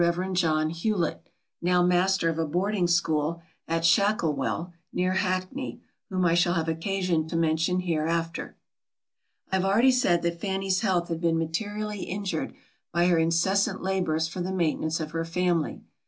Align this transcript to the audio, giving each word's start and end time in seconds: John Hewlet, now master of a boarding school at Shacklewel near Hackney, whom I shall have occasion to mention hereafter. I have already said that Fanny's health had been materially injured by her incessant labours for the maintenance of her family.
John 0.33 0.71
Hewlet, 0.71 1.27
now 1.61 1.83
master 1.83 2.27
of 2.27 2.39
a 2.39 2.47
boarding 2.47 2.87
school 2.87 3.43
at 3.67 3.83
Shacklewel 3.83 4.73
near 4.91 5.13
Hackney, 5.13 5.83
whom 6.09 6.25
I 6.25 6.33
shall 6.33 6.55
have 6.55 6.67
occasion 6.67 7.27
to 7.27 7.35
mention 7.37 7.81
hereafter. 7.81 8.55
I 9.51 9.57
have 9.57 9.65
already 9.65 9.91
said 9.91 10.23
that 10.23 10.41
Fanny's 10.41 10.81
health 10.81 11.09
had 11.09 11.21
been 11.21 11.37
materially 11.37 11.99
injured 12.01 12.55
by 12.91 13.05
her 13.09 13.19
incessant 13.19 13.83
labours 13.83 14.27
for 14.27 14.41
the 14.41 14.51
maintenance 14.51 14.99
of 14.99 15.11
her 15.11 15.23
family. 15.23 15.83